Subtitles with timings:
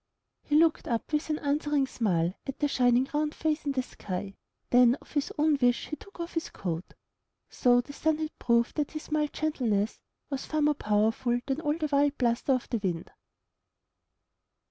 [0.41, 4.33] He looked up with an answering smile, at the shining round face in the sky;
[4.71, 6.95] then of his own wish he took off his coat.
[7.51, 11.61] So the Sun had proved that his mild gentleness was far more power ful than
[11.61, 13.11] all the wild bluster of the Wind.